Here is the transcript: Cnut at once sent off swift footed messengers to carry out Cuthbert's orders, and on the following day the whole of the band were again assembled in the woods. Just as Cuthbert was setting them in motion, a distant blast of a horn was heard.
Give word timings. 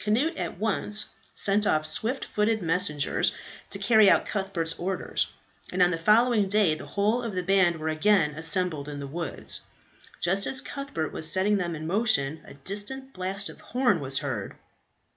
Cnut 0.00 0.36
at 0.36 0.58
once 0.58 1.04
sent 1.32 1.64
off 1.64 1.86
swift 1.86 2.24
footed 2.24 2.60
messengers 2.60 3.30
to 3.70 3.78
carry 3.78 4.10
out 4.10 4.26
Cuthbert's 4.26 4.72
orders, 4.80 5.28
and 5.70 5.80
on 5.80 5.92
the 5.92 5.96
following 5.96 6.48
day 6.48 6.74
the 6.74 6.86
whole 6.86 7.22
of 7.22 7.36
the 7.36 7.42
band 7.44 7.76
were 7.76 7.86
again 7.86 8.32
assembled 8.32 8.88
in 8.88 8.98
the 8.98 9.06
woods. 9.06 9.60
Just 10.20 10.44
as 10.44 10.60
Cuthbert 10.60 11.12
was 11.12 11.30
setting 11.30 11.56
them 11.58 11.76
in 11.76 11.86
motion, 11.86 12.42
a 12.44 12.54
distant 12.54 13.12
blast 13.12 13.48
of 13.48 13.60
a 13.60 13.64
horn 13.66 14.00
was 14.00 14.18
heard. 14.18 14.56